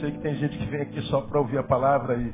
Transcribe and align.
sei 0.00 0.12
que 0.12 0.18
tem 0.18 0.34
gente 0.36 0.56
que 0.56 0.66
vem 0.66 0.82
aqui 0.82 1.00
só 1.02 1.20
para 1.22 1.38
ouvir 1.38 1.58
a 1.58 1.62
palavra 1.62 2.16
e 2.16 2.32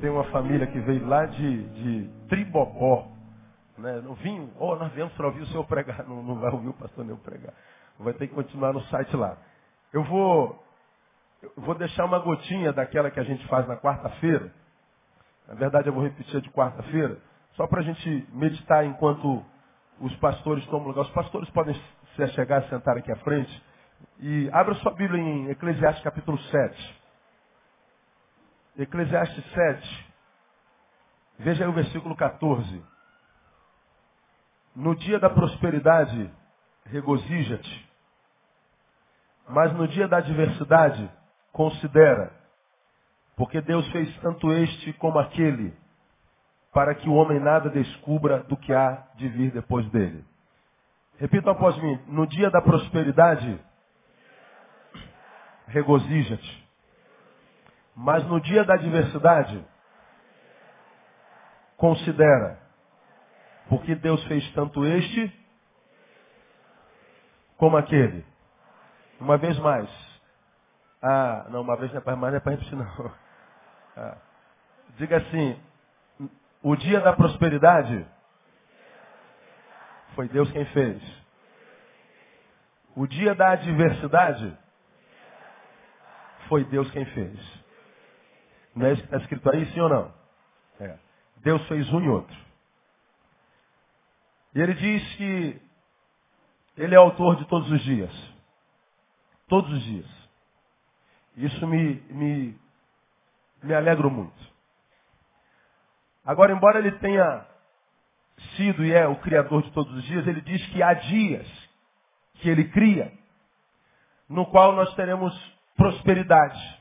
tem 0.00 0.10
uma 0.10 0.24
família 0.24 0.66
que 0.66 0.80
veio 0.80 1.06
lá 1.06 1.26
de, 1.26 1.62
de 1.68 2.10
Tribocó. 2.28 3.08
Né? 3.78 4.00
No 4.00 4.14
vinho, 4.14 4.50
oh, 4.58 4.76
nós 4.76 4.92
viemos 4.92 5.12
para 5.14 5.26
ouvir 5.26 5.42
o 5.42 5.46
senhor 5.46 5.64
pregar. 5.64 6.06
Não, 6.08 6.22
não 6.22 6.40
vai 6.40 6.50
ouvir 6.50 6.68
o 6.68 6.74
pastor 6.74 7.04
nem 7.04 7.16
pregar. 7.16 7.54
Vai 7.98 8.12
ter 8.14 8.26
que 8.26 8.34
continuar 8.34 8.72
no 8.72 8.80
site 8.84 9.16
lá. 9.16 9.36
Eu 9.92 10.02
vou, 10.04 10.64
eu 11.42 11.52
vou 11.56 11.74
deixar 11.74 12.04
uma 12.04 12.18
gotinha 12.18 12.72
daquela 12.72 13.10
que 13.10 13.20
a 13.20 13.24
gente 13.24 13.46
faz 13.46 13.66
na 13.68 13.76
quarta-feira. 13.76 14.52
Na 15.46 15.54
verdade, 15.54 15.88
eu 15.88 15.92
vou 15.92 16.02
repetir 16.02 16.40
de 16.40 16.50
quarta-feira, 16.50 17.18
só 17.56 17.66
para 17.66 17.80
a 17.80 17.84
gente 17.84 18.26
meditar 18.32 18.84
enquanto 18.84 19.44
os 20.00 20.14
pastores 20.16 20.64
tomam 20.66 20.88
lugar. 20.88 21.02
Os 21.02 21.10
pastores 21.10 21.48
podem 21.50 21.74
se 22.16 22.28
chegar, 22.28 22.62
sentar 22.68 22.96
aqui 22.96 23.12
à 23.12 23.16
frente. 23.16 23.62
E 24.18 24.48
abra 24.52 24.74
sua 24.76 24.92
Bíblia 24.92 25.20
em 25.20 25.50
Eclesiastes 25.50 26.02
capítulo 26.02 26.38
7. 26.38 27.01
Eclesiastes 28.76 29.44
7. 29.52 30.14
Veja 31.38 31.64
aí 31.64 31.70
o 31.70 31.74
versículo 31.74 32.16
14. 32.16 32.82
No 34.74 34.94
dia 34.96 35.18
da 35.18 35.28
prosperidade, 35.28 36.30
regozija-te. 36.86 37.90
Mas 39.48 39.72
no 39.74 39.86
dia 39.86 40.08
da 40.08 40.18
adversidade, 40.18 41.10
considera. 41.52 42.32
Porque 43.36 43.60
Deus 43.60 43.86
fez 43.90 44.14
tanto 44.20 44.52
este 44.52 44.92
como 44.94 45.18
aquele, 45.18 45.76
para 46.72 46.94
que 46.94 47.08
o 47.08 47.14
homem 47.14 47.38
nada 47.38 47.68
descubra 47.68 48.42
do 48.44 48.56
que 48.56 48.72
há 48.72 49.06
de 49.16 49.28
vir 49.28 49.50
depois 49.50 49.88
dele. 49.90 50.24
Repita 51.18 51.50
após 51.50 51.76
mim. 51.76 52.00
No 52.08 52.26
dia 52.26 52.50
da 52.50 52.62
prosperidade, 52.62 53.60
regozija-te. 55.66 56.61
Mas 57.94 58.24
no 58.26 58.40
dia 58.40 58.64
da 58.64 58.74
adversidade, 58.74 59.64
considera. 61.76 62.60
Porque 63.68 63.94
Deus 63.94 64.22
fez 64.24 64.50
tanto 64.52 64.84
este 64.84 65.32
como 67.56 67.76
aquele. 67.76 68.24
Uma 69.20 69.36
vez 69.36 69.58
mais. 69.58 69.88
Ah, 71.00 71.46
não, 71.50 71.62
uma 71.62 71.76
vez 71.76 71.90
não 71.92 71.98
é 71.98 72.00
para 72.00 72.16
mais, 72.16 72.32
não 72.32 72.38
é 72.38 72.40
para 72.40 72.52
repetir, 72.52 72.76
não. 72.76 73.12
Ah. 73.94 74.16
Diga 74.96 75.18
assim, 75.18 75.60
o 76.62 76.74
dia 76.76 76.98
da 77.00 77.12
prosperidade 77.12 78.06
foi 80.14 80.28
Deus 80.28 80.50
quem 80.50 80.64
fez. 80.66 81.02
O 82.96 83.06
dia 83.06 83.34
da 83.34 83.52
adversidade 83.52 84.56
foi 86.48 86.64
Deus 86.64 86.90
quem 86.90 87.04
fez. 87.04 87.61
Não 88.74 88.86
é 88.86 88.92
está 88.92 89.18
escrito 89.18 89.50
aí, 89.50 89.66
sim 89.72 89.80
ou 89.80 89.88
não? 89.88 90.14
É. 90.80 90.98
Deus 91.38 91.66
fez 91.68 91.92
um 91.92 92.00
e 92.00 92.08
outro. 92.08 92.36
E 94.54 94.60
ele 94.60 94.74
diz 94.74 95.16
que 95.16 95.60
ele 96.76 96.94
é 96.94 96.98
autor 96.98 97.36
de 97.36 97.44
todos 97.46 97.70
os 97.70 97.82
dias. 97.82 98.12
Todos 99.48 99.70
os 99.72 99.82
dias. 99.82 100.22
Isso 101.36 101.66
me, 101.66 102.00
me, 102.10 102.58
me 103.62 103.74
alegro 103.74 104.10
muito. 104.10 104.52
Agora, 106.24 106.52
embora 106.52 106.78
ele 106.78 106.92
tenha 106.92 107.46
sido 108.56 108.84
e 108.84 108.92
é 108.92 109.06
o 109.06 109.16
Criador 109.16 109.62
de 109.62 109.70
todos 109.72 109.92
os 109.94 110.04
dias, 110.04 110.26
ele 110.26 110.40
diz 110.40 110.64
que 110.66 110.82
há 110.82 110.94
dias 110.94 111.46
que 112.34 112.48
ele 112.48 112.68
cria, 112.68 113.12
no 114.28 114.46
qual 114.46 114.72
nós 114.72 114.94
teremos 114.94 115.32
prosperidade, 115.76 116.80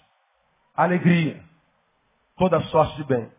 alegria, 0.75 1.44
toda 2.38 2.62
sorte 2.64 2.96
de 2.97 3.03
bem. 3.03 3.31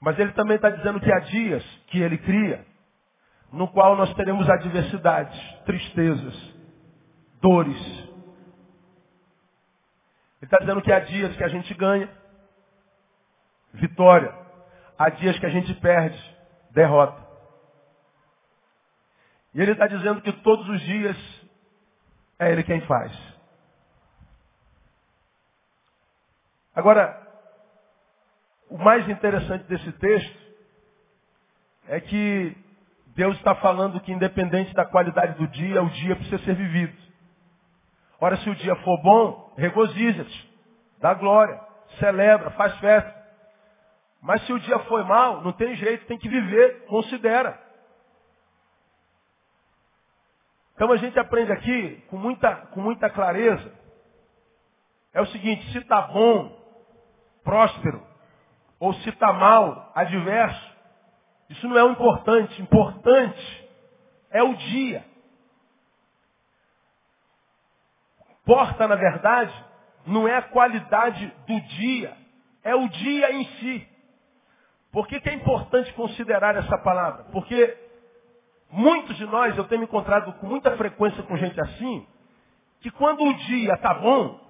Mas 0.00 0.18
ele 0.18 0.32
também 0.32 0.56
está 0.56 0.70
dizendo 0.70 1.00
que 1.00 1.12
há 1.12 1.18
dias 1.18 1.64
que 1.88 2.00
ele 2.00 2.16
cria, 2.18 2.64
no 3.52 3.68
qual 3.68 3.96
nós 3.96 4.12
teremos 4.14 4.48
adversidades, 4.48 5.38
tristezas, 5.64 6.54
dores. 7.40 7.80
Ele 10.40 10.46
está 10.46 10.58
dizendo 10.58 10.80
que 10.80 10.92
há 10.92 11.00
dias 11.00 11.36
que 11.36 11.44
a 11.44 11.48
gente 11.48 11.74
ganha, 11.74 12.08
vitória. 13.72 14.34
Há 14.98 15.10
dias 15.10 15.38
que 15.38 15.46
a 15.46 15.50
gente 15.50 15.72
perde, 15.74 16.18
derrota. 16.70 17.28
E 19.54 19.60
ele 19.60 19.72
está 19.72 19.86
dizendo 19.86 20.22
que 20.22 20.32
todos 20.32 20.68
os 20.68 20.80
dias 20.82 21.16
é 22.38 22.52
ele 22.52 22.62
quem 22.62 22.80
faz. 22.82 23.12
Agora, 26.74 27.19
mais 28.80 29.08
interessante 29.08 29.64
desse 29.64 29.92
texto 29.92 30.40
é 31.86 32.00
que 32.00 32.56
Deus 33.14 33.36
está 33.36 33.54
falando 33.56 34.00
que 34.00 34.12
independente 34.12 34.72
da 34.74 34.84
qualidade 34.84 35.38
do 35.38 35.46
dia, 35.48 35.82
o 35.82 35.90
dia 35.90 36.16
precisa 36.16 36.38
ser 36.44 36.54
vivido. 36.54 36.96
Ora, 38.20 38.36
se 38.38 38.50
o 38.50 38.54
dia 38.54 38.76
for 38.76 39.00
bom, 39.02 39.52
regozija-te, 39.56 40.50
dá 41.00 41.14
glória, 41.14 41.60
celebra, 41.98 42.50
faz 42.52 42.76
festa. 42.78 43.20
Mas 44.22 44.44
se 44.44 44.52
o 44.52 44.58
dia 44.60 44.78
foi 44.80 45.02
mal, 45.04 45.42
não 45.42 45.52
tem 45.52 45.74
jeito, 45.76 46.06
tem 46.06 46.18
que 46.18 46.28
viver, 46.28 46.84
considera. 46.86 47.58
Então 50.74 50.92
a 50.92 50.96
gente 50.96 51.18
aprende 51.18 51.50
aqui 51.52 52.02
com 52.08 52.16
muita, 52.16 52.54
com 52.72 52.80
muita 52.80 53.10
clareza. 53.10 53.72
É 55.12 55.20
o 55.20 55.26
seguinte, 55.26 55.70
se 55.72 55.78
está 55.78 56.02
bom, 56.02 56.58
próspero, 57.42 58.09
ou 58.80 58.94
se 58.94 59.08
está 59.10 59.32
mal, 59.32 59.92
adverso, 59.94 60.70
isso 61.50 61.68
não 61.68 61.78
é 61.78 61.84
o 61.84 61.90
importante. 61.90 62.60
Importante 62.62 63.68
é 64.30 64.42
o 64.42 64.54
dia. 64.54 65.04
Porta, 68.44 68.88
na 68.88 68.96
verdade, 68.96 69.54
não 70.06 70.26
é 70.26 70.36
a 70.36 70.42
qualidade 70.42 71.26
do 71.46 71.60
dia, 71.60 72.16
é 72.64 72.74
o 72.74 72.88
dia 72.88 73.32
em 73.32 73.44
si. 73.44 73.88
Por 74.90 75.06
que, 75.06 75.20
que 75.20 75.28
é 75.28 75.34
importante 75.34 75.92
considerar 75.92 76.56
essa 76.56 76.78
palavra? 76.78 77.24
Porque 77.24 77.76
muitos 78.70 79.16
de 79.16 79.26
nós, 79.26 79.56
eu 79.56 79.64
tenho 79.64 79.80
me 79.80 79.86
encontrado 79.86 80.32
com 80.34 80.46
muita 80.46 80.76
frequência 80.76 81.22
com 81.22 81.36
gente 81.36 81.60
assim, 81.60 82.06
que 82.80 82.90
quando 82.90 83.22
o 83.22 83.34
dia 83.34 83.74
está 83.74 83.94
bom, 83.94 84.40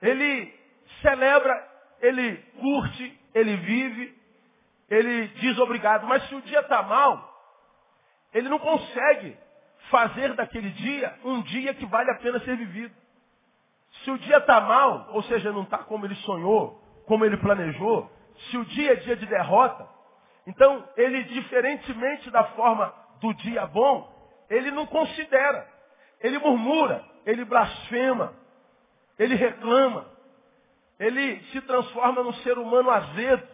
ele 0.00 0.54
celebra, 1.02 1.75
ele 2.00 2.36
curte, 2.60 3.20
ele 3.34 3.56
vive, 3.56 4.16
ele 4.88 5.28
diz 5.28 5.58
obrigado. 5.58 6.06
Mas 6.06 6.26
se 6.28 6.34
o 6.34 6.40
dia 6.42 6.60
está 6.60 6.82
mal, 6.82 7.34
ele 8.32 8.48
não 8.48 8.58
consegue 8.58 9.36
fazer 9.90 10.34
daquele 10.34 10.70
dia 10.70 11.18
um 11.24 11.42
dia 11.42 11.74
que 11.74 11.86
vale 11.86 12.10
a 12.10 12.16
pena 12.16 12.40
ser 12.40 12.56
vivido. 12.56 12.94
Se 14.04 14.10
o 14.10 14.18
dia 14.18 14.38
está 14.38 14.60
mal, 14.60 15.08
ou 15.12 15.22
seja, 15.24 15.52
não 15.52 15.62
está 15.62 15.78
como 15.78 16.04
ele 16.04 16.14
sonhou, 16.16 16.80
como 17.06 17.24
ele 17.24 17.36
planejou, 17.38 18.10
se 18.50 18.58
o 18.58 18.64
dia 18.64 18.92
é 18.92 18.96
dia 18.96 19.16
de 19.16 19.26
derrota, 19.26 19.88
então 20.46 20.88
ele, 20.96 21.24
diferentemente 21.24 22.30
da 22.30 22.44
forma 22.44 22.92
do 23.20 23.32
dia 23.34 23.66
bom, 23.66 24.12
ele 24.48 24.70
não 24.70 24.86
considera. 24.86 25.66
Ele 26.20 26.38
murmura, 26.38 27.04
ele 27.24 27.44
blasfema, 27.44 28.34
ele 29.18 29.34
reclama, 29.34 30.06
ele 30.98 31.40
se 31.52 31.60
transforma 31.62 32.22
num 32.22 32.32
ser 32.34 32.58
humano 32.58 32.90
azedo, 32.90 33.46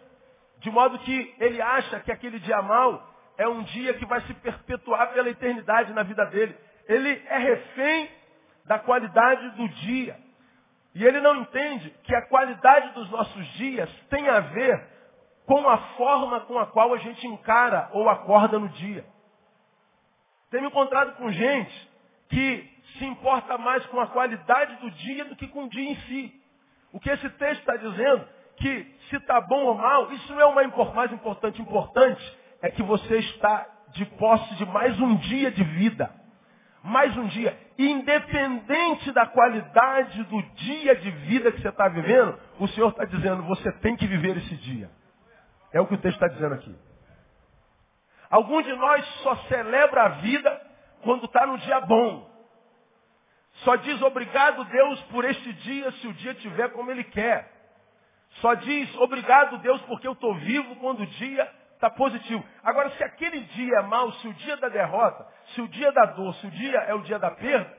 de 0.59 0.71
modo 0.71 0.97
que 0.99 1.35
ele 1.39 1.61
acha 1.61 1.99
que 1.99 2.11
aquele 2.11 2.39
dia 2.39 2.61
mal 2.61 3.13
é 3.37 3.47
um 3.47 3.63
dia 3.63 3.93
que 3.95 4.05
vai 4.05 4.21
se 4.21 4.33
perpetuar 4.35 5.11
pela 5.13 5.29
eternidade 5.29 5.91
na 5.93 6.03
vida 6.03 6.25
dele. 6.27 6.55
Ele 6.87 7.21
é 7.27 7.37
refém 7.37 8.09
da 8.65 8.79
qualidade 8.79 9.49
do 9.51 9.67
dia. 9.67 10.17
E 10.95 11.03
ele 11.03 11.19
não 11.19 11.37
entende 11.37 11.89
que 12.03 12.15
a 12.15 12.27
qualidade 12.27 12.93
dos 12.93 13.09
nossos 13.09 13.47
dias 13.53 13.89
tem 14.09 14.29
a 14.29 14.39
ver 14.39 14.87
com 15.45 15.67
a 15.67 15.77
forma 15.95 16.41
com 16.41 16.57
a 16.57 16.67
qual 16.67 16.93
a 16.93 16.97
gente 16.97 17.25
encara 17.27 17.89
ou 17.93 18.07
acorda 18.07 18.59
no 18.59 18.69
dia. 18.69 19.05
Tenho 20.49 20.67
encontrado 20.67 21.15
com 21.15 21.31
gente 21.31 21.91
que 22.29 22.73
se 22.97 23.05
importa 23.05 23.57
mais 23.57 23.85
com 23.87 23.99
a 23.99 24.07
qualidade 24.07 24.75
do 24.77 24.91
dia 24.91 25.25
do 25.25 25.35
que 25.35 25.47
com 25.47 25.63
o 25.63 25.69
dia 25.69 25.89
em 25.89 25.95
si. 26.01 26.42
O 26.93 26.99
que 26.99 27.09
esse 27.09 27.29
texto 27.31 27.59
está 27.59 27.75
dizendo, 27.75 28.25
que 28.55 28.95
se 29.09 29.17
está 29.17 29.41
bom 29.41 29.65
ou 29.65 29.75
mal, 29.75 30.11
isso 30.13 30.31
não 30.33 30.39
é 30.39 30.45
o 30.45 30.55
mais 30.95 31.11
importante. 31.11 31.61
Importante 31.61 32.37
é 32.61 32.69
que 32.69 32.81
você 32.81 33.17
está 33.17 33.67
de 33.89 34.05
posse 34.05 34.55
de 34.55 34.65
mais 34.67 34.97
um 35.01 35.15
dia 35.17 35.51
de 35.51 35.63
vida 35.63 36.23
mais 36.83 37.15
um 37.17 37.25
dia. 37.27 37.57
Independente 37.79 39.11
da 39.13 39.25
qualidade 39.25 40.21
do 40.25 40.41
dia 40.55 40.95
de 40.95 41.09
vida 41.09 41.51
que 41.51 41.61
você 41.61 41.69
está 41.69 41.87
vivendo, 41.87 42.37
o 42.59 42.67
Senhor 42.67 42.89
está 42.89 43.05
dizendo, 43.05 43.41
você 43.43 43.71
tem 43.79 43.95
que 43.95 44.05
viver 44.05 44.37
esse 44.37 44.55
dia. 44.57 44.91
É 45.71 45.79
o 45.79 45.87
que 45.87 45.95
o 45.95 45.97
texto 45.97 46.15
está 46.15 46.27
dizendo 46.27 46.53
aqui. 46.53 46.75
Alguns 48.29 48.65
de 48.65 48.73
nós 48.73 49.05
só 49.23 49.35
celebra 49.47 50.03
a 50.03 50.09
vida 50.09 50.61
quando 51.03 51.25
está 51.25 51.47
no 51.47 51.57
dia 51.57 51.79
bom. 51.81 52.29
Só 53.63 53.75
diz 53.77 54.01
obrigado, 54.01 54.63
Deus, 54.65 55.01
por 55.03 55.25
este 55.25 55.53
dia, 55.53 55.91
se 55.93 56.07
o 56.07 56.13
dia 56.13 56.33
tiver 56.35 56.69
como 56.71 56.91
Ele 56.91 57.03
quer. 57.03 57.51
Só 58.41 58.53
diz 58.55 58.93
obrigado, 58.97 59.57
Deus, 59.59 59.81
porque 59.83 60.07
eu 60.07 60.13
estou 60.13 60.33
vivo 60.35 60.75
quando 60.77 61.01
o 61.01 61.05
dia 61.05 61.49
está 61.73 61.89
positivo. 61.89 62.43
Agora, 62.63 62.89
se 62.91 63.03
aquele 63.03 63.41
dia 63.41 63.77
é 63.77 63.81
mau, 63.81 64.11
se 64.13 64.27
o 64.27 64.33
dia 64.33 64.57
da 64.57 64.69
derrota, 64.69 65.25
se 65.53 65.61
o 65.61 65.67
dia 65.67 65.91
da 65.91 66.05
dor, 66.05 66.33
se 66.35 66.47
o 66.47 66.51
dia 66.51 66.77
é 66.79 66.93
o 66.93 67.01
dia 67.01 67.19
da 67.19 67.31
perda, 67.31 67.77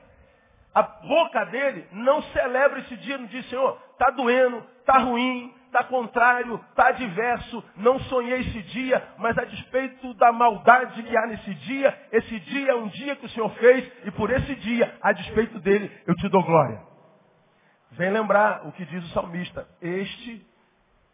a 0.73 0.81
boca 0.81 1.45
dele 1.45 1.87
não 1.91 2.21
celebra 2.23 2.79
esse 2.79 2.95
dia, 2.97 3.17
não 3.17 3.25
diz, 3.27 3.47
Senhor, 3.49 3.79
está 3.91 4.11
doendo, 4.11 4.65
está 4.79 4.99
ruim, 4.99 5.53
está 5.75 5.83
contrário, 5.83 6.55
está 6.69 6.87
adverso, 6.87 7.61
não 7.75 7.99
sonhei 7.99 8.39
esse 8.39 8.61
dia, 8.63 9.05
mas 9.17 9.37
a 9.37 9.43
despeito 9.43 10.13
da 10.13 10.31
maldade 10.31 11.03
que 11.03 11.17
há 11.17 11.27
nesse 11.27 11.53
dia, 11.55 12.07
esse 12.13 12.39
dia 12.39 12.71
é 12.71 12.75
um 12.75 12.87
dia 12.87 13.15
que 13.17 13.25
o 13.25 13.29
Senhor 13.29 13.49
fez, 13.55 13.91
e 14.05 14.11
por 14.11 14.31
esse 14.31 14.55
dia, 14.55 14.97
a 15.01 15.11
despeito 15.11 15.59
dele, 15.59 15.91
eu 16.07 16.15
te 16.15 16.29
dou 16.29 16.41
glória. 16.43 16.81
Vem 17.91 18.09
lembrar 18.09 18.65
o 18.65 18.71
que 18.71 18.85
diz 18.85 19.03
o 19.03 19.09
salmista, 19.09 19.67
este 19.81 20.45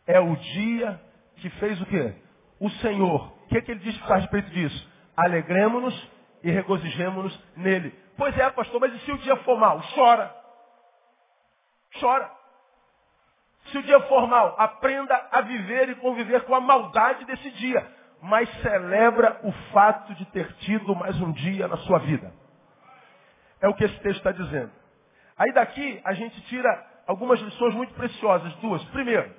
é 0.06 0.20
o 0.20 0.36
dia 0.36 1.02
que 1.38 1.50
fez 1.50 1.82
o 1.82 1.86
quê? 1.88 2.14
O 2.60 2.70
Senhor. 2.70 3.34
O 3.46 3.48
que, 3.48 3.58
é 3.58 3.62
que 3.62 3.72
ele 3.72 3.80
diz 3.80 4.00
a 4.10 4.16
respeito 4.18 4.50
disso? 4.52 4.92
Alegremos-nos 5.18 6.12
e 6.44 6.52
regozijemos-nos 6.52 7.38
nele. 7.58 7.94
Pois 8.16 8.38
é, 8.38 8.50
pastor, 8.52 8.80
mas 8.80 8.94
e 8.94 9.00
se 9.00 9.12
o 9.12 9.18
dia 9.18 9.36
for 9.38 9.58
mal? 9.58 9.82
Chora. 9.96 10.34
Chora. 12.00 12.41
Se 13.66 13.78
o 13.78 13.84
dia 13.84 14.00
for 14.02 14.28
mal, 14.28 14.56
aprenda 14.58 15.16
a 15.32 15.42
viver 15.42 15.90
e 15.90 15.96
conviver 15.96 16.42
com 16.44 16.56
a 16.56 16.60
maldade 16.60 17.26
desse 17.26 17.50
dia. 17.52 17.86
Mas 18.22 18.50
celebra 18.62 19.40
o 19.44 19.52
fato 19.72 20.14
de 20.16 20.26
ter 20.26 20.52
tido 20.58 20.96
mais 20.96 21.20
um 21.22 21.32
dia 21.32 21.68
na 21.68 21.78
sua 21.78 22.00
vida. 22.00 22.32
É 23.62 23.68
o 23.68 23.74
que 23.74 23.84
esse 23.84 24.00
texto 24.00 24.18
está 24.18 24.32
dizendo. 24.32 24.72
Aí 25.38 25.52
daqui 25.54 26.02
a 26.04 26.14
gente 26.14 26.40
tira 26.42 26.86
algumas 27.08 27.40
lições 27.40 27.74
muito 27.74 27.94
preciosas. 27.94 28.54
Duas. 28.56 28.84
Primeiro, 28.86 29.34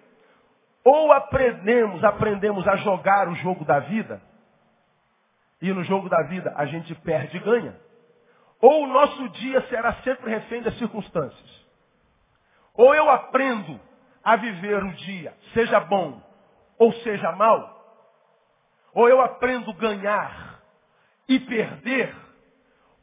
ou 0.85 1.13
aprendemos, 1.13 2.03
aprendemos 2.03 2.67
a 2.67 2.77
jogar 2.77 3.29
o 3.29 3.35
jogo 3.37 3.65
da 3.65 3.79
vida, 3.81 4.21
e 5.61 5.73
no 5.73 5.85
jogo 5.85 6.09
da 6.09 6.23
vida 6.25 6.53
a 6.57 6.67
gente 6.67 6.95
perde 6.97 7.37
e 7.37 7.41
ganha, 7.41 7.77
ou 8.61 8.85
o 8.85 8.87
nosso 8.89 9.29
dia 9.31 9.61
será 9.69 9.95
sempre 10.03 10.31
refém 10.31 10.63
das 10.63 10.77
circunstâncias. 10.79 11.63
Ou 12.75 12.95
eu 12.95 13.09
aprendo 13.11 13.79
a 14.25 14.37
viver 14.37 14.83
o 14.83 14.93
dia, 14.93 15.35
seja 15.55 15.81
bom 15.81 16.23
ou 16.79 16.93
seja 16.95 17.31
mal, 17.33 17.81
ou 18.93 19.09
eu 19.09 19.21
aprendo 19.21 19.73
ganhar 19.75 20.61
e 21.29 21.39
perder, 21.39 22.13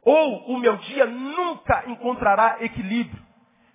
ou 0.02 0.54
o 0.54 0.58
meu 0.58 0.76
dia 0.76 1.06
nunca 1.06 1.84
encontrará 1.86 2.58
equilíbrio. 2.60 3.20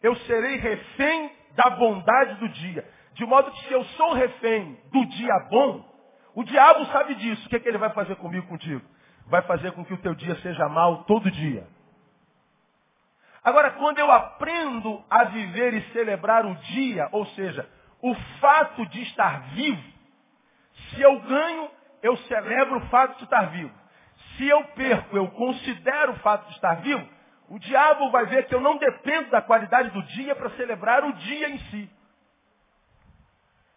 Eu 0.02 0.16
serei 0.18 0.58
refém 0.58 1.32
da 1.56 1.72
bondade 1.72 2.36
do 2.36 2.50
dia. 2.50 2.88
De 3.14 3.26
modo 3.26 3.50
que 3.52 3.68
se 3.68 3.74
eu 3.74 3.84
sou 3.84 4.14
refém 4.14 4.80
do 4.92 5.06
dia 5.06 5.40
bom, 5.50 5.84
o 6.36 6.44
diabo 6.44 6.86
sabe 6.88 7.16
disso. 7.16 7.46
O 7.46 7.50
que, 7.50 7.56
é 7.56 7.60
que 7.60 7.68
ele 7.68 7.78
vai 7.78 7.90
fazer 7.92 8.16
comigo, 8.18 8.48
contigo? 8.48 8.82
Vai 9.28 9.42
fazer 9.44 9.72
com 9.72 9.84
que 9.84 9.94
o 9.94 10.02
teu 10.02 10.14
dia 10.14 10.36
seja 10.36 10.70
mal 10.70 11.04
todo 11.06 11.32
dia. 11.32 11.68
Agora, 13.46 13.70
quando 13.74 14.00
eu 14.00 14.12
aprendo 14.12 15.06
a 15.08 15.26
viver 15.26 15.76
e 15.76 15.92
celebrar 15.92 16.48
o 16.48 16.56
dia, 16.56 17.08
ou 17.12 17.28
seja, 17.28 17.70
o 18.02 18.16
fato 18.42 18.84
de 18.88 19.04
estar 19.04 19.40
vivo, 19.54 19.84
se 20.90 21.00
eu 21.00 21.20
ganho, 21.20 21.70
eu 22.02 22.18
celebro 22.18 22.78
o 22.78 22.88
fato 22.88 23.18
de 23.20 23.24
estar 23.24 23.52
vivo. 23.52 23.72
Se 24.36 24.48
eu 24.48 24.64
perco, 24.70 25.16
eu 25.16 25.28
considero 25.30 26.14
o 26.14 26.20
fato 26.20 26.48
de 26.48 26.56
estar 26.56 26.82
vivo, 26.82 27.08
o 27.48 27.60
diabo 27.60 28.10
vai 28.10 28.26
ver 28.26 28.48
que 28.48 28.56
eu 28.56 28.60
não 28.60 28.78
dependo 28.78 29.30
da 29.30 29.44
qualidade 29.44 29.92
do 29.92 30.02
dia 30.02 30.36
para 30.36 30.50
celebrar 30.52 31.04
o 31.04 31.14
dia 31.14 31.50
em 31.50 31.60
si. 31.70 31.90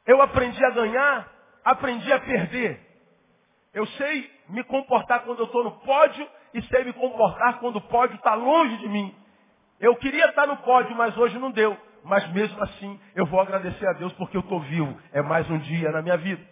Eu 0.06 0.22
aprendi 0.22 0.64
a 0.64 0.70
ganhar, 0.70 1.28
aprendi 1.62 2.10
a 2.10 2.18
perder. 2.18 2.80
Eu 3.74 3.86
sei 3.86 4.32
me 4.48 4.64
comportar 4.64 5.24
quando 5.24 5.40
eu 5.40 5.44
estou 5.44 5.62
no 5.62 5.72
pódio 5.80 6.26
e 6.54 6.62
sei 6.62 6.84
me 6.84 6.94
comportar 6.94 7.58
quando 7.60 7.76
o 7.76 7.82
pódio 7.82 8.16
está 8.16 8.34
longe 8.34 8.78
de 8.78 8.88
mim. 8.88 9.17
Eu 9.80 9.94
queria 9.96 10.26
estar 10.26 10.46
no 10.46 10.56
pódio, 10.58 10.96
mas 10.96 11.16
hoje 11.16 11.38
não 11.38 11.50
deu. 11.50 11.76
Mas 12.04 12.26
mesmo 12.32 12.62
assim, 12.62 12.98
eu 13.14 13.26
vou 13.26 13.40
agradecer 13.40 13.86
a 13.86 13.92
Deus 13.92 14.12
porque 14.14 14.36
eu 14.36 14.40
estou 14.40 14.60
vivo. 14.60 14.98
É 15.12 15.22
mais 15.22 15.48
um 15.50 15.58
dia 15.58 15.90
na 15.90 16.02
minha 16.02 16.16
vida. 16.16 16.42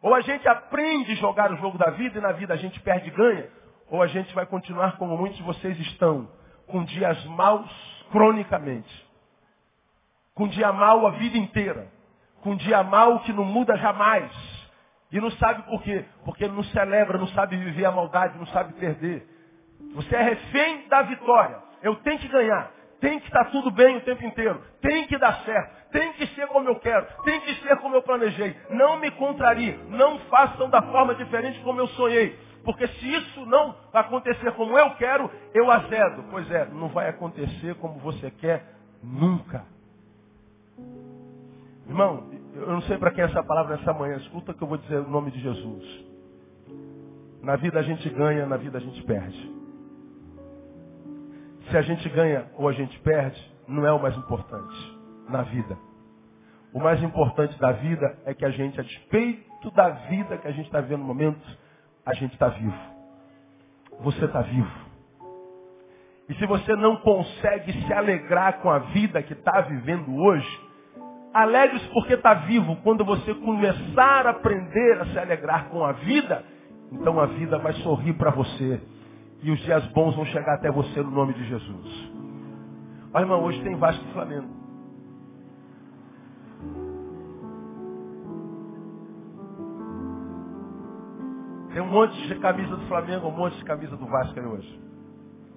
Ou 0.00 0.14
a 0.14 0.20
gente 0.20 0.46
aprende 0.46 1.12
a 1.12 1.16
jogar 1.16 1.50
o 1.52 1.56
jogo 1.56 1.78
da 1.78 1.90
vida 1.90 2.18
e 2.18 2.22
na 2.22 2.32
vida 2.32 2.54
a 2.54 2.56
gente 2.56 2.78
perde 2.80 3.08
e 3.08 3.10
ganha. 3.10 3.48
Ou 3.90 4.02
a 4.02 4.06
gente 4.06 4.34
vai 4.34 4.46
continuar 4.46 4.96
como 4.96 5.16
muitos 5.16 5.36
de 5.36 5.42
vocês 5.42 5.78
estão, 5.80 6.30
com 6.66 6.84
dias 6.84 7.24
maus 7.26 7.70
cronicamente. 8.10 9.04
Com 10.34 10.48
dia 10.48 10.72
mau 10.72 11.06
a 11.06 11.10
vida 11.12 11.38
inteira. 11.38 11.88
Com 12.42 12.54
dia 12.56 12.82
mau 12.82 13.20
que 13.20 13.32
não 13.32 13.44
muda 13.44 13.76
jamais. 13.76 14.30
E 15.10 15.20
não 15.20 15.30
sabe 15.32 15.62
por 15.62 15.82
quê? 15.82 16.04
Porque 16.24 16.46
não 16.48 16.64
celebra, 16.64 17.18
não 17.18 17.28
sabe 17.28 17.56
viver 17.56 17.84
a 17.84 17.92
maldade, 17.92 18.36
não 18.36 18.46
sabe 18.48 18.72
perder. 18.74 19.26
Você 19.94 20.14
é 20.14 20.22
refém 20.22 20.88
da 20.88 21.02
vitória. 21.02 21.63
Eu 21.84 21.96
tenho 21.96 22.18
que 22.18 22.28
ganhar. 22.28 22.72
Tem 22.98 23.20
que 23.20 23.26
estar 23.26 23.44
tudo 23.50 23.70
bem 23.70 23.98
o 23.98 24.00
tempo 24.00 24.24
inteiro. 24.24 24.60
Tem 24.80 25.06
que 25.06 25.18
dar 25.18 25.44
certo. 25.44 25.90
Tem 25.90 26.14
que 26.14 26.26
ser 26.28 26.46
como 26.46 26.66
eu 26.66 26.76
quero. 26.80 27.06
Tem 27.22 27.38
que 27.42 27.54
ser 27.56 27.76
como 27.76 27.94
eu 27.94 28.02
planejei. 28.02 28.56
Não 28.70 28.98
me 28.98 29.10
contrarie. 29.10 29.78
Não 29.90 30.18
façam 30.20 30.70
da 30.70 30.80
forma 30.80 31.14
diferente 31.14 31.60
como 31.60 31.78
eu 31.78 31.86
sonhei. 31.88 32.38
Porque 32.64 32.86
se 32.88 33.14
isso 33.14 33.44
não 33.44 33.76
acontecer 33.92 34.50
como 34.52 34.78
eu 34.78 34.94
quero, 34.94 35.30
eu 35.52 35.70
azedo. 35.70 36.24
Pois 36.30 36.50
é, 36.50 36.64
não 36.72 36.88
vai 36.88 37.10
acontecer 37.10 37.74
como 37.74 37.98
você 37.98 38.30
quer 38.30 38.64
nunca. 39.02 39.66
Irmão, 41.86 42.30
eu 42.54 42.68
não 42.68 42.80
sei 42.82 42.96
para 42.96 43.10
quem 43.10 43.22
é 43.22 43.26
essa 43.26 43.44
palavra 43.44 43.76
nessa 43.76 43.92
manhã. 43.92 44.16
Escuta 44.16 44.54
que 44.54 44.62
eu 44.62 44.68
vou 44.68 44.78
dizer 44.78 45.00
o 45.00 45.10
nome 45.10 45.30
de 45.30 45.40
Jesus. 45.40 46.06
Na 47.42 47.56
vida 47.56 47.78
a 47.78 47.82
gente 47.82 48.08
ganha, 48.08 48.46
na 48.46 48.56
vida 48.56 48.78
a 48.78 48.80
gente 48.80 49.02
perde. 49.02 49.63
Se 51.74 51.78
a 51.78 51.82
gente 51.82 52.08
ganha 52.10 52.46
ou 52.56 52.68
a 52.68 52.72
gente 52.72 52.96
perde, 53.00 53.52
não 53.66 53.84
é 53.84 53.90
o 53.90 54.00
mais 54.00 54.16
importante 54.16 54.96
na 55.28 55.42
vida. 55.42 55.76
O 56.72 56.78
mais 56.78 57.02
importante 57.02 57.58
da 57.58 57.72
vida 57.72 58.16
é 58.24 58.32
que 58.32 58.44
a 58.44 58.50
gente, 58.50 58.78
a 58.78 58.84
despeito 58.84 59.72
da 59.72 59.88
vida 59.88 60.38
que 60.38 60.46
a 60.46 60.52
gente 60.52 60.66
está 60.66 60.80
vivendo 60.80 61.00
no 61.00 61.06
momento, 61.06 61.44
a 62.06 62.14
gente 62.14 62.32
está 62.34 62.46
vivo. 62.46 62.78
Você 64.02 64.24
está 64.24 64.40
vivo. 64.42 64.70
E 66.28 66.34
se 66.34 66.46
você 66.46 66.76
não 66.76 66.98
consegue 66.98 67.72
se 67.72 67.92
alegrar 67.92 68.60
com 68.60 68.70
a 68.70 68.78
vida 68.78 69.20
que 69.20 69.32
está 69.32 69.62
vivendo 69.62 70.14
hoje, 70.14 70.60
alegre-se 71.32 71.88
porque 71.88 72.14
está 72.14 72.34
vivo. 72.34 72.76
Quando 72.84 73.04
você 73.04 73.34
começar 73.34 74.28
a 74.28 74.30
aprender 74.30 75.00
a 75.00 75.06
se 75.06 75.18
alegrar 75.18 75.70
com 75.70 75.84
a 75.84 75.90
vida, 75.90 76.44
então 76.92 77.18
a 77.18 77.26
vida 77.26 77.58
vai 77.58 77.72
sorrir 77.72 78.12
para 78.12 78.30
você. 78.30 78.80
E 79.44 79.50
os 79.50 79.60
dias 79.60 79.86
bons 79.88 80.16
vão 80.16 80.24
chegar 80.24 80.54
até 80.54 80.70
você 80.70 81.02
no 81.02 81.10
nome 81.10 81.34
de 81.34 81.44
Jesus. 81.44 82.12
Ó 83.12 83.20
irmão, 83.20 83.44
hoje 83.44 83.62
tem 83.62 83.76
Vasco 83.76 84.02
e 84.02 84.12
Flamengo. 84.14 84.48
Tem 91.74 91.82
um 91.82 91.90
monte 91.90 92.26
de 92.26 92.40
camisa 92.40 92.74
do 92.74 92.86
Flamengo, 92.86 93.28
um 93.28 93.36
monte 93.36 93.58
de 93.58 93.64
camisa 93.66 93.94
do 93.98 94.06
Vasco 94.06 94.40
aí 94.40 94.46
hoje. 94.46 94.82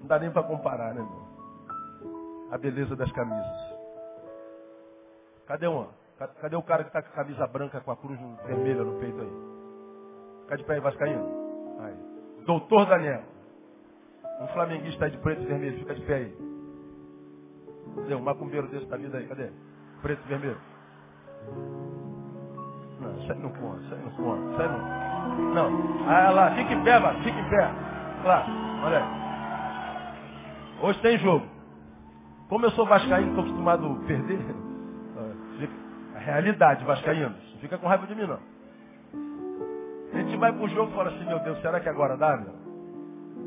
Não 0.01 0.07
dá 0.07 0.19
nem 0.19 0.31
para 0.31 0.43
comparar, 0.43 0.93
né, 0.93 0.99
irmão? 0.99 1.25
A 2.51 2.57
beleza 2.57 2.93
das 2.93 3.09
camisas. 3.13 3.77
Cadê 5.45 5.67
uma? 5.67 5.87
Cadê 6.41 6.57
o 6.57 6.61
cara 6.61 6.83
que 6.83 6.89
está 6.89 7.01
com 7.01 7.07
a 7.07 7.23
camisa 7.23 7.47
branca 7.47 7.79
com 7.79 7.91
a 7.91 7.95
cruz 7.95 8.19
vermelha 8.45 8.83
no 8.83 8.99
peito 8.99 9.21
aí? 9.21 9.31
Fica 10.41 10.57
de 10.57 10.63
pé 10.65 10.73
aí, 10.73 10.79
Vascaíno. 10.81 11.25
Aí. 11.79 11.95
Doutor 12.45 12.85
Daniel. 12.85 13.36
Um 14.39 14.47
flamenguista 14.47 15.05
aí 15.05 15.11
de 15.11 15.17
preto 15.17 15.41
e 15.41 15.45
vermelho, 15.45 15.79
fica 15.79 15.95
de 15.95 16.01
pé 16.01 16.15
aí. 16.15 16.37
Cadê? 17.95 18.15
Um 18.15 18.21
macumbeiro 18.21 18.67
desse 18.67 18.85
da 18.85 18.97
vida 18.97 19.17
aí, 19.17 19.27
cadê? 19.27 19.49
Preto 20.01 20.21
e 20.25 20.27
vermelho. 20.27 20.57
Não, 22.99 23.17
isso 23.17 23.31
aí 23.31 23.39
não 23.39 23.49
conta, 23.49 23.81
isso 23.81 23.93
aí 23.93 24.01
não 24.01 24.51
isso 24.51 24.61
aí. 24.61 24.69
Não. 25.53 26.07
Ah 26.07 26.29
lá, 26.31 26.51
fica 26.55 26.73
em 26.73 26.83
pé, 26.83 26.99
mano, 26.99 27.23
fica 27.23 27.39
em 27.39 27.49
pé. 27.49 27.71
Lá, 28.23 28.45
olha 28.83 28.97
aí. 28.99 29.17
Hoje 30.81 31.01
tem 31.01 31.17
jogo. 31.17 31.45
Como 32.49 32.65
eu 32.65 32.71
sou 32.71 32.85
vascaíno, 32.85 33.29
estou 33.29 33.43
acostumado 33.43 33.85
a 33.85 34.07
perder. 34.07 34.39
A 36.15 36.19
realidade, 36.19 36.85
vascaíno. 36.85 37.29
Não 37.29 37.59
fica 37.59 37.77
com 37.77 37.87
raiva 37.87 38.05
de 38.07 38.15
mim, 38.15 38.27
não. 38.27 38.39
A 40.13 40.17
gente 40.17 40.37
vai 40.37 40.53
pro 40.53 40.67
jogo 40.69 40.91
e 40.91 40.95
fala 40.95 41.09
assim, 41.09 41.25
meu 41.25 41.39
Deus, 41.39 41.59
será 41.61 41.79
que 41.79 41.89
agora 41.89 42.15
dá, 42.15 42.37
meu? 42.37 42.66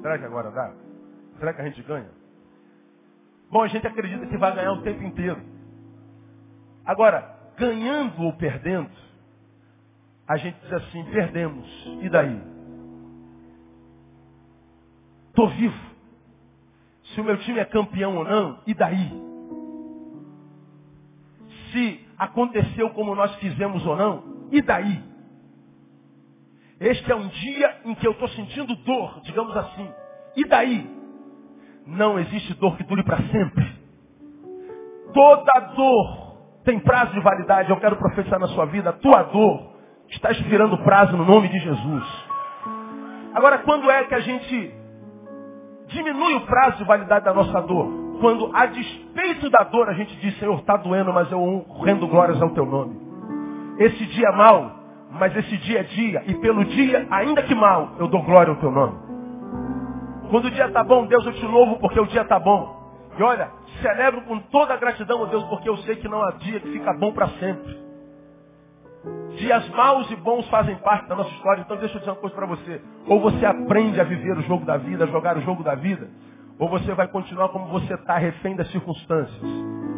Será 0.00 0.18
que 0.18 0.24
agora 0.24 0.50
dá? 0.50 0.72
Será 1.38 1.52
que 1.52 1.60
a 1.60 1.64
gente 1.64 1.82
ganha? 1.82 2.10
Bom, 3.50 3.62
a 3.62 3.68
gente 3.68 3.86
acredita 3.86 4.26
que 4.26 4.36
vai 4.36 4.54
ganhar 4.54 4.72
o 4.72 4.82
tempo 4.82 5.02
inteiro. 5.02 5.40
Agora, 6.84 7.36
ganhando 7.56 8.22
ou 8.22 8.32
perdendo, 8.34 8.90
a 10.26 10.36
gente 10.36 10.58
diz 10.60 10.72
assim, 10.72 11.04
perdemos. 11.10 11.68
E 12.02 12.08
daí? 12.08 12.40
Estou 15.28 15.48
vivo. 15.50 15.90
se 17.02 17.20
o 17.20 17.24
meu 17.24 17.36
time 17.38 17.58
é 17.58 17.64
campeão 17.64 18.16
ou 18.16 18.24
não, 18.24 18.60
e 18.66 18.74
daí? 18.74 19.10
Se 21.72 22.06
aconteceu 22.16 22.90
como 22.90 23.14
nós 23.14 23.34
fizemos 23.36 23.84
ou 23.84 23.96
não, 23.96 24.48
e 24.52 24.62
daí? 24.62 25.09
Este 26.80 27.12
é 27.12 27.14
um 27.14 27.28
dia 27.28 27.76
em 27.84 27.94
que 27.94 28.06
eu 28.06 28.12
estou 28.12 28.28
sentindo 28.28 28.74
dor, 28.74 29.20
digamos 29.22 29.54
assim. 29.54 29.88
E 30.34 30.46
daí? 30.46 30.90
Não 31.86 32.18
existe 32.18 32.54
dor 32.54 32.76
que 32.78 32.84
dure 32.84 33.02
para 33.02 33.18
sempre. 33.18 33.80
Toda 35.12 35.60
dor 35.76 36.30
tem 36.64 36.78
prazo 36.80 37.12
de 37.12 37.20
validade. 37.20 37.68
Eu 37.68 37.78
quero 37.78 37.96
profetizar 37.96 38.40
na 38.40 38.48
sua 38.48 38.64
vida. 38.64 38.90
A 38.90 38.94
tua 38.94 39.24
dor 39.24 39.74
está 40.08 40.30
expirando 40.30 40.78
prazo 40.78 41.16
no 41.16 41.24
nome 41.24 41.48
de 41.48 41.58
Jesus. 41.58 42.30
Agora, 43.34 43.58
quando 43.58 43.90
é 43.90 44.04
que 44.04 44.14
a 44.14 44.20
gente 44.20 44.74
diminui 45.88 46.34
o 46.34 46.46
prazo 46.46 46.78
de 46.78 46.84
validade 46.84 47.26
da 47.26 47.34
nossa 47.34 47.60
dor? 47.60 48.18
Quando, 48.20 48.50
a 48.54 48.66
despeito 48.66 49.50
da 49.50 49.64
dor, 49.64 49.88
a 49.88 49.94
gente 49.94 50.14
diz, 50.16 50.38
Senhor, 50.38 50.58
está 50.58 50.76
doendo, 50.76 51.12
mas 51.12 51.30
eu 51.30 51.66
rendo 51.84 52.06
glórias 52.06 52.40
ao 52.40 52.50
teu 52.50 52.64
nome. 52.64 52.98
Esse 53.78 54.06
dia 54.06 54.30
mal, 54.32 54.79
mas 55.10 55.36
esse 55.36 55.56
dia 55.58 55.80
é 55.80 55.82
dia, 55.82 56.22
e 56.26 56.34
pelo 56.34 56.64
dia, 56.64 57.06
ainda 57.10 57.42
que 57.42 57.54
mal, 57.54 57.92
eu 57.98 58.08
dou 58.08 58.22
glória 58.22 58.52
ao 58.52 58.60
teu 58.60 58.70
nome. 58.70 58.98
Quando 60.30 60.44
o 60.46 60.50
dia 60.50 60.66
está 60.66 60.84
bom, 60.84 61.06
Deus, 61.06 61.26
eu 61.26 61.32
te 61.32 61.44
louvo 61.44 61.78
porque 61.78 61.98
o 61.98 62.06
dia 62.06 62.22
está 62.22 62.38
bom. 62.38 62.78
E 63.18 63.22
olha, 63.22 63.50
celebro 63.82 64.22
com 64.22 64.38
toda 64.38 64.72
a 64.74 64.76
gratidão 64.76 65.24
a 65.24 65.26
Deus, 65.26 65.42
porque 65.44 65.68
eu 65.68 65.76
sei 65.78 65.96
que 65.96 66.08
não 66.08 66.22
há 66.22 66.30
dia 66.32 66.60
que 66.60 66.70
fica 66.70 66.92
bom 66.92 67.12
para 67.12 67.28
sempre. 67.30 67.90
Dias 69.36 69.68
maus 69.70 70.10
e 70.10 70.16
bons 70.16 70.48
fazem 70.48 70.76
parte 70.76 71.08
da 71.08 71.16
nossa 71.16 71.30
história, 71.30 71.62
então 71.62 71.76
deixa 71.76 71.96
eu 71.96 71.98
dizer 71.98 72.10
uma 72.10 72.16
coisa 72.16 72.36
para 72.36 72.46
você. 72.46 72.80
Ou 73.06 73.20
você 73.20 73.44
aprende 73.44 74.00
a 74.00 74.04
viver 74.04 74.38
o 74.38 74.42
jogo 74.42 74.64
da 74.64 74.76
vida, 74.76 75.04
a 75.04 75.06
jogar 75.06 75.36
o 75.36 75.40
jogo 75.40 75.64
da 75.64 75.74
vida, 75.74 76.08
ou 76.58 76.68
você 76.68 76.92
vai 76.94 77.08
continuar 77.08 77.48
como 77.48 77.66
você 77.66 77.94
está, 77.94 78.16
refém 78.18 78.54
das 78.54 78.70
circunstâncias. 78.70 79.40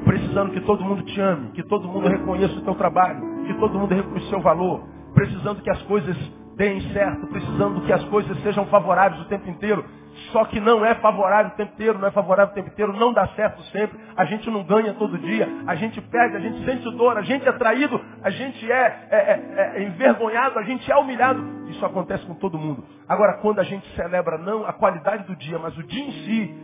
Precisando 0.04 0.52
que 0.52 0.60
todo 0.60 0.84
mundo 0.84 1.02
te 1.02 1.20
ame, 1.20 1.50
que 1.50 1.62
todo 1.64 1.88
mundo 1.88 2.08
reconheça 2.08 2.54
o 2.54 2.62
teu 2.62 2.74
trabalho, 2.74 3.44
que 3.46 3.54
todo 3.54 3.78
mundo 3.78 3.94
reconheça 3.94 4.26
o 4.26 4.30
seu 4.30 4.40
valor. 4.40 4.91
Precisando 5.22 5.62
que 5.62 5.70
as 5.70 5.80
coisas 5.82 6.16
deem 6.56 6.80
certo, 6.92 7.28
precisando 7.28 7.80
que 7.82 7.92
as 7.92 8.02
coisas 8.06 8.36
sejam 8.42 8.66
favoráveis 8.66 9.22
o 9.22 9.26
tempo 9.26 9.48
inteiro. 9.48 9.84
Só 10.32 10.44
que 10.46 10.58
não 10.58 10.84
é 10.84 10.96
favorável 10.96 11.52
o 11.52 11.56
tempo 11.56 11.72
inteiro, 11.74 11.96
não 11.96 12.08
é 12.08 12.10
favorável 12.10 12.50
o 12.50 12.54
tempo 12.56 12.68
inteiro, 12.68 12.92
não 12.92 13.12
dá 13.12 13.28
certo 13.28 13.62
sempre. 13.70 14.00
A 14.16 14.24
gente 14.24 14.50
não 14.50 14.64
ganha 14.64 14.94
todo 14.94 15.16
dia, 15.16 15.48
a 15.64 15.76
gente 15.76 16.00
perde, 16.00 16.36
a 16.36 16.40
gente 16.40 16.64
sente 16.64 16.90
dor, 16.96 17.16
a 17.16 17.22
gente 17.22 17.48
é 17.48 17.52
traído, 17.52 18.00
a 18.20 18.30
gente 18.30 18.70
é, 18.70 19.06
é, 19.10 19.16
é, 19.16 19.72
é 19.76 19.82
envergonhado, 19.84 20.58
a 20.58 20.64
gente 20.64 20.90
é 20.90 20.96
humilhado. 20.96 21.40
Isso 21.68 21.86
acontece 21.86 22.26
com 22.26 22.34
todo 22.34 22.58
mundo. 22.58 22.84
Agora, 23.08 23.34
quando 23.34 23.60
a 23.60 23.64
gente 23.64 23.88
celebra 23.94 24.38
não 24.38 24.66
a 24.66 24.72
qualidade 24.72 25.22
do 25.28 25.36
dia, 25.36 25.56
mas 25.56 25.78
o 25.78 25.84
dia 25.84 26.04
em 26.04 26.12
si, 26.24 26.54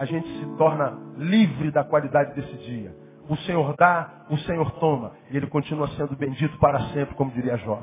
a 0.00 0.04
gente 0.04 0.26
se 0.40 0.56
torna 0.56 0.98
livre 1.16 1.70
da 1.70 1.84
qualidade 1.84 2.34
desse 2.34 2.56
dia. 2.56 2.92
O 3.28 3.36
Senhor 3.38 3.74
dá, 3.76 4.26
o 4.28 4.36
Senhor 4.38 4.70
toma. 4.72 5.12
E 5.30 5.36
Ele 5.36 5.46
continua 5.46 5.88
sendo 5.88 6.14
bendito 6.16 6.58
para 6.58 6.80
sempre, 6.88 7.14
como 7.14 7.30
diria 7.30 7.56
Jó. 7.58 7.82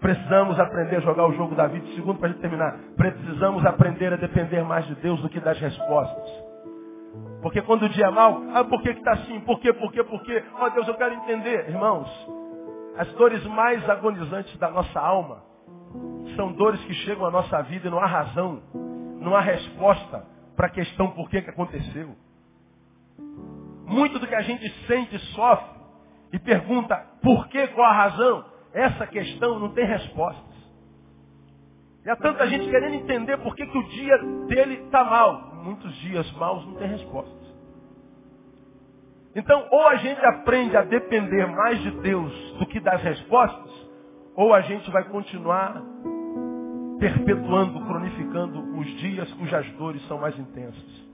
Precisamos 0.00 0.58
aprender 0.58 0.96
a 0.96 1.00
jogar 1.00 1.26
o 1.26 1.32
jogo 1.32 1.54
da 1.54 1.66
vida. 1.66 1.86
Segundo, 1.94 2.18
para 2.18 2.30
a 2.30 2.34
terminar, 2.34 2.78
precisamos 2.96 3.64
aprender 3.64 4.12
a 4.12 4.16
depender 4.16 4.62
mais 4.62 4.86
de 4.86 4.94
Deus 4.96 5.20
do 5.20 5.28
que 5.28 5.40
das 5.40 5.58
respostas. 5.58 6.44
Porque 7.42 7.62
quando 7.62 7.84
o 7.84 7.88
dia 7.88 8.06
é 8.06 8.10
mal, 8.10 8.42
ah, 8.54 8.64
por 8.64 8.82
que 8.82 8.90
está 8.90 9.12
assim? 9.12 9.40
Por 9.40 9.60
quê? 9.60 9.72
Por 9.72 9.92
quê? 9.92 10.02
Por 10.02 10.22
quê? 10.22 10.42
Oh 10.60 10.70
Deus, 10.70 10.88
eu 10.88 10.94
quero 10.94 11.14
entender. 11.14 11.68
Irmãos, 11.68 12.08
as 12.96 13.08
dores 13.14 13.44
mais 13.46 13.88
agonizantes 13.88 14.56
da 14.58 14.70
nossa 14.70 14.98
alma 14.98 15.42
são 16.36 16.52
dores 16.52 16.82
que 16.84 16.94
chegam 16.94 17.26
à 17.26 17.30
nossa 17.30 17.62
vida 17.62 17.86
e 17.86 17.90
não 17.90 17.98
há 17.98 18.06
razão, 18.06 18.62
não 19.20 19.34
há 19.36 19.40
resposta 19.40 20.24
para 20.56 20.66
a 20.66 20.70
questão 20.70 21.10
por 21.10 21.28
que, 21.28 21.42
que 21.42 21.50
aconteceu. 21.50 22.14
Muito 23.94 24.18
do 24.18 24.26
que 24.26 24.34
a 24.34 24.42
gente 24.42 24.68
sente, 24.86 25.16
sofre 25.36 25.72
e 26.32 26.38
pergunta 26.40 26.96
por 27.22 27.46
que, 27.46 27.68
qual 27.68 27.86
a 27.88 27.92
razão, 27.92 28.44
essa 28.72 29.06
questão 29.06 29.60
não 29.60 29.68
tem 29.68 29.86
respostas. 29.86 30.54
E 32.04 32.10
há 32.10 32.16
tanta 32.16 32.44
gente 32.48 32.68
querendo 32.68 32.96
entender 32.96 33.38
por 33.38 33.54
que, 33.54 33.64
que 33.64 33.78
o 33.78 33.88
dia 33.88 34.18
dele 34.48 34.82
está 34.84 35.04
mal. 35.04 35.54
Muitos 35.62 35.94
dias 36.00 36.30
maus 36.32 36.66
não 36.66 36.74
tem 36.74 36.88
respostas. 36.88 37.54
Então, 39.36 39.66
ou 39.70 39.86
a 39.86 39.96
gente 39.96 40.24
aprende 40.26 40.76
a 40.76 40.82
depender 40.82 41.46
mais 41.46 41.80
de 41.80 41.92
Deus 41.92 42.32
do 42.58 42.66
que 42.66 42.80
das 42.80 43.00
respostas, 43.00 43.70
ou 44.34 44.52
a 44.52 44.60
gente 44.62 44.90
vai 44.90 45.04
continuar 45.04 45.80
perpetuando, 46.98 47.80
cronificando 47.86 48.76
os 48.76 48.86
dias 48.98 49.32
cujas 49.34 49.70
dores 49.72 50.04
são 50.08 50.18
mais 50.18 50.36
intensas. 50.36 51.13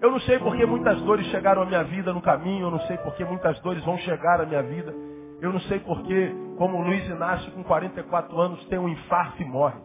Eu 0.00 0.10
não 0.10 0.20
sei 0.20 0.38
porque 0.38 0.64
muitas 0.64 1.00
dores 1.02 1.26
chegaram 1.26 1.62
à 1.62 1.66
minha 1.66 1.84
vida 1.84 2.12
no 2.12 2.22
caminho, 2.22 2.66
eu 2.66 2.70
não 2.70 2.80
sei 2.80 2.96
porque 2.98 3.22
muitas 3.24 3.58
dores 3.60 3.84
vão 3.84 3.98
chegar 3.98 4.40
à 4.40 4.46
minha 4.46 4.62
vida. 4.62 4.94
Eu 5.42 5.52
não 5.52 5.60
sei 5.60 5.78
porquê, 5.80 6.34
como 6.56 6.78
o 6.78 6.82
Luiz 6.82 7.06
Inácio, 7.06 7.50
com 7.52 7.62
44 7.62 8.38
anos, 8.38 8.64
tem 8.66 8.78
um 8.78 8.88
infarto 8.88 9.42
e 9.42 9.44
morre. 9.44 9.80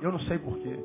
Eu 0.00 0.12
não 0.12 0.20
sei 0.20 0.38
porquê. 0.38 0.78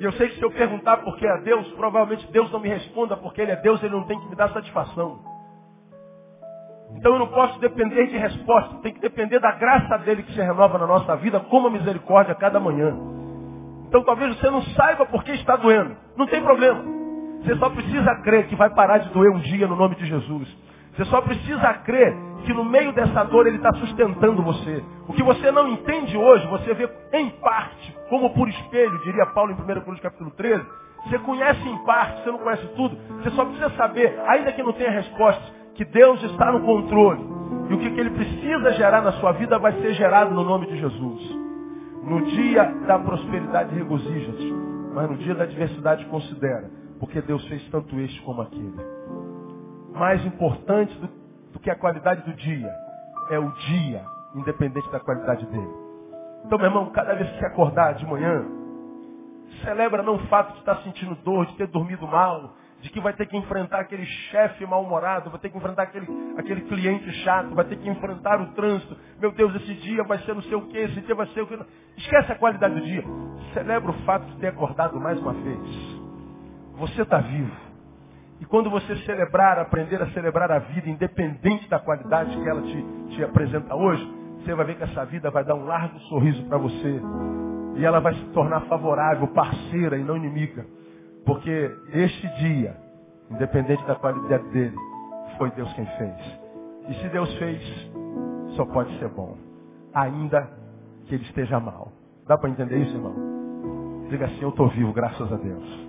E 0.00 0.04
eu 0.04 0.12
sei 0.12 0.28
que 0.30 0.36
se 0.36 0.42
eu 0.42 0.50
perguntar 0.50 0.98
por 0.98 1.16
que 1.16 1.26
a 1.26 1.36
Deus, 1.36 1.70
provavelmente 1.72 2.26
Deus 2.32 2.50
não 2.50 2.58
me 2.58 2.68
responda, 2.68 3.16
porque 3.16 3.40
Ele 3.42 3.52
é 3.52 3.56
Deus, 3.56 3.82
Ele 3.82 3.94
não 3.94 4.04
tem 4.04 4.18
que 4.18 4.28
me 4.28 4.34
dar 4.34 4.50
satisfação. 4.52 5.20
Então 6.96 7.12
eu 7.12 7.18
não 7.18 7.28
posso 7.28 7.60
depender 7.60 8.06
de 8.06 8.16
resposta, 8.16 8.76
tem 8.82 8.92
que 8.92 9.00
depender 9.00 9.38
da 9.38 9.52
graça 9.52 9.98
dele 9.98 10.22
que 10.22 10.32
se 10.32 10.40
renova 10.40 10.78
na 10.78 10.86
nossa 10.86 11.16
vida, 11.16 11.38
como 11.38 11.68
a 11.68 11.70
misericórdia 11.70 12.34
cada 12.34 12.58
manhã. 12.58 12.96
Então 13.90 14.04
talvez 14.04 14.38
você 14.38 14.48
não 14.48 14.62
saiba 14.62 15.04
por 15.04 15.24
que 15.24 15.32
está 15.32 15.56
doendo. 15.56 15.96
Não 16.16 16.24
tem 16.28 16.40
problema. 16.40 16.80
Você 17.42 17.56
só 17.56 17.68
precisa 17.70 18.14
crer 18.22 18.46
que 18.46 18.54
vai 18.54 18.70
parar 18.70 18.98
de 18.98 19.08
doer 19.10 19.32
um 19.32 19.40
dia 19.40 19.66
no 19.66 19.74
nome 19.74 19.96
de 19.96 20.06
Jesus. 20.06 20.48
Você 20.94 21.04
só 21.06 21.20
precisa 21.20 21.74
crer 21.74 22.14
que 22.44 22.52
no 22.52 22.64
meio 22.64 22.92
dessa 22.92 23.24
dor 23.24 23.48
ele 23.48 23.56
está 23.56 23.72
sustentando 23.74 24.44
você. 24.44 24.80
O 25.08 25.12
que 25.12 25.24
você 25.24 25.50
não 25.50 25.66
entende 25.66 26.16
hoje, 26.16 26.46
você 26.46 26.72
vê 26.72 26.88
em 27.14 27.30
parte, 27.30 27.96
como 28.08 28.32
por 28.32 28.48
espelho, 28.48 28.96
diria 29.02 29.26
Paulo 29.26 29.50
em 29.50 29.54
1 29.54 29.58
Coríntios 29.66 30.00
capítulo 30.00 30.30
13. 30.30 30.64
Você 31.06 31.18
conhece 31.18 31.68
em 31.68 31.78
parte, 31.84 32.22
você 32.22 32.30
não 32.30 32.38
conhece 32.38 32.68
tudo. 32.76 32.96
Você 33.22 33.30
só 33.30 33.44
precisa 33.44 33.70
saber, 33.70 34.20
ainda 34.28 34.52
que 34.52 34.62
não 34.62 34.72
tenha 34.72 34.90
respostas, 34.92 35.52
que 35.74 35.84
Deus 35.84 36.22
está 36.22 36.52
no 36.52 36.60
controle. 36.60 37.26
E 37.70 37.74
o 37.74 37.78
que 37.78 37.86
ele 37.86 38.10
precisa 38.10 38.72
gerar 38.74 39.00
na 39.00 39.12
sua 39.12 39.32
vida 39.32 39.58
vai 39.58 39.72
ser 39.80 39.94
gerado 39.94 40.32
no 40.32 40.44
nome 40.44 40.66
de 40.66 40.78
Jesus. 40.78 41.49
No 42.02 42.24
dia 42.26 42.64
da 42.86 42.98
prosperidade 42.98 43.74
regozija-te, 43.74 44.52
mas 44.94 45.10
no 45.10 45.16
dia 45.18 45.34
da 45.34 45.44
adversidade 45.44 46.04
considera, 46.06 46.70
porque 46.98 47.20
Deus 47.22 47.46
fez 47.48 47.68
tanto 47.70 47.98
este 48.00 48.20
como 48.22 48.42
aquele 48.42 48.74
mais 49.92 50.24
importante 50.24 50.94
do, 50.98 51.08
do 51.52 51.60
que 51.60 51.70
a 51.70 51.76
qualidade 51.76 52.22
do 52.22 52.34
dia 52.34 52.72
é 53.30 53.38
o 53.38 53.50
dia, 53.52 54.04
independente 54.34 54.90
da 54.90 55.00
qualidade 55.00 55.44
dele. 55.46 55.74
Então, 56.44 56.58
meu 56.58 56.68
irmão, 56.68 56.90
cada 56.90 57.14
vez 57.14 57.30
que 57.38 57.44
acordar 57.44 57.94
de 57.94 58.06
manhã, 58.06 58.44
celebra 59.62 60.02
não 60.02 60.14
o 60.14 60.26
fato 60.28 60.52
de 60.54 60.60
estar 60.60 60.76
sentindo 60.82 61.14
dor, 61.16 61.46
de 61.46 61.56
ter 61.56 61.66
dormido 61.68 62.06
mal, 62.06 62.54
de 62.80 62.88
que 62.88 63.00
vai 63.00 63.12
ter 63.12 63.26
que 63.26 63.36
enfrentar 63.36 63.80
aquele 63.80 64.06
chefe 64.06 64.64
mal-humorado, 64.64 65.30
vai 65.30 65.38
ter 65.38 65.50
que 65.50 65.58
enfrentar 65.58 65.82
aquele, 65.82 66.06
aquele 66.38 66.62
cliente 66.62 67.10
chato, 67.24 67.54
vai 67.54 67.64
ter 67.66 67.76
que 67.76 67.88
enfrentar 67.88 68.40
o 68.40 68.46
trânsito. 68.52 68.96
Meu 69.20 69.32
Deus, 69.32 69.54
esse 69.56 69.74
dia 69.74 70.02
vai 70.04 70.18
ser 70.20 70.34
não 70.34 70.42
sei 70.42 70.54
o 70.54 70.66
que, 70.66 70.78
esse 70.78 71.00
dia 71.02 71.14
vai 71.14 71.26
ser 71.28 71.42
o 71.42 71.46
que. 71.46 71.58
Esquece 71.98 72.32
a 72.32 72.36
qualidade 72.36 72.74
do 72.74 72.80
dia. 72.80 73.04
Celebra 73.52 73.90
o 73.90 73.94
fato 74.04 74.24
de 74.26 74.36
ter 74.38 74.48
acordado 74.48 74.98
mais 74.98 75.20
uma 75.20 75.34
vez. 75.34 76.00
Você 76.76 77.02
está 77.02 77.18
vivo. 77.18 77.70
E 78.40 78.46
quando 78.46 78.70
você 78.70 78.96
celebrar, 79.04 79.58
aprender 79.58 80.00
a 80.00 80.06
celebrar 80.12 80.50
a 80.50 80.60
vida, 80.60 80.88
independente 80.88 81.68
da 81.68 81.78
qualidade 81.78 82.34
que 82.34 82.48
ela 82.48 82.62
te, 82.62 82.84
te 83.10 83.22
apresenta 83.22 83.74
hoje, 83.74 84.02
você 84.38 84.54
vai 84.54 84.64
ver 84.64 84.76
que 84.76 84.84
essa 84.84 85.04
vida 85.04 85.30
vai 85.30 85.44
dar 85.44 85.54
um 85.54 85.66
largo 85.66 85.98
sorriso 86.00 86.42
para 86.46 86.56
você. 86.56 87.02
E 87.76 87.84
ela 87.84 88.00
vai 88.00 88.14
se 88.14 88.24
tornar 88.32 88.62
favorável, 88.62 89.28
parceira 89.28 89.98
e 89.98 90.02
não 90.02 90.16
inimiga. 90.16 90.64
Porque 91.24 91.70
este 91.92 92.28
dia, 92.38 92.76
independente 93.30 93.84
da 93.86 93.94
qualidade 93.96 94.44
dele, 94.50 94.76
foi 95.38 95.50
Deus 95.52 95.72
quem 95.74 95.86
fez. 95.86 96.40
E 96.88 96.94
se 96.94 97.08
Deus 97.08 97.32
fez, 97.38 97.60
só 98.56 98.64
pode 98.66 98.98
ser 98.98 99.08
bom. 99.08 99.36
Ainda 99.94 100.48
que 101.06 101.14
ele 101.14 101.24
esteja 101.24 101.60
mal. 101.60 101.92
Dá 102.26 102.38
para 102.38 102.50
entender 102.50 102.78
isso, 102.78 102.94
irmão? 102.94 103.14
Diga 104.08 104.26
assim, 104.26 104.42
eu 104.42 104.50
estou 104.50 104.68
vivo, 104.68 104.92
graças 104.92 105.32
a 105.32 105.36
Deus. 105.36 105.88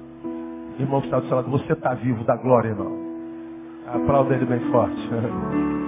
Irmão 0.80 1.02
que 1.02 1.08
está 1.08 1.20
do 1.20 1.28
seu 1.28 1.38
lado, 1.38 1.50
você 1.50 1.74
está 1.74 1.94
vivo, 1.94 2.24
da 2.24 2.36
glória, 2.38 2.70
irmão. 2.70 2.92
Aplauda 3.88 4.36
ele 4.36 4.46
bem 4.46 4.60
forte. 4.72 4.96